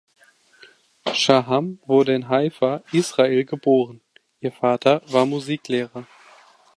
[1.13, 4.01] Shaham wurde in Haifa, Israel, geboren;
[4.39, 6.07] ihr Vater war Musiklehrer.